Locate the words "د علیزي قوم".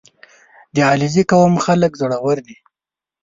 0.75-1.53